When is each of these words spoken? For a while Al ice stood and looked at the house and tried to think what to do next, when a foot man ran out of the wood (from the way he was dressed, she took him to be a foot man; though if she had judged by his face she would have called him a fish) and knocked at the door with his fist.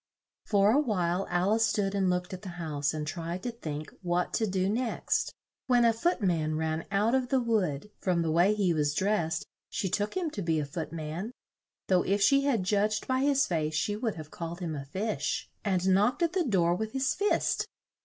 For 0.47 0.71
a 0.71 0.79
while 0.79 1.27
Al 1.29 1.53
ice 1.53 1.63
stood 1.67 1.93
and 1.93 2.09
looked 2.09 2.33
at 2.33 2.41
the 2.41 2.49
house 2.57 2.91
and 2.91 3.05
tried 3.05 3.43
to 3.43 3.51
think 3.51 3.93
what 4.01 4.33
to 4.33 4.47
do 4.47 4.67
next, 4.67 5.31
when 5.67 5.85
a 5.85 5.93
foot 5.93 6.23
man 6.23 6.55
ran 6.55 6.85
out 6.89 7.13
of 7.13 7.29
the 7.29 7.39
wood 7.39 7.91
(from 7.99 8.23
the 8.23 8.31
way 8.31 8.55
he 8.55 8.73
was 8.73 8.95
dressed, 8.95 9.45
she 9.69 9.89
took 9.89 10.17
him 10.17 10.31
to 10.31 10.41
be 10.41 10.59
a 10.59 10.65
foot 10.65 10.91
man; 10.91 11.29
though 11.87 12.01
if 12.01 12.19
she 12.19 12.45
had 12.45 12.63
judged 12.63 13.05
by 13.07 13.19
his 13.19 13.45
face 13.45 13.75
she 13.75 13.95
would 13.95 14.15
have 14.15 14.31
called 14.31 14.59
him 14.59 14.73
a 14.75 14.85
fish) 14.85 15.47
and 15.63 15.87
knocked 15.87 16.23
at 16.23 16.33
the 16.33 16.45
door 16.45 16.73
with 16.73 16.93
his 16.93 17.13
fist. 17.13 17.67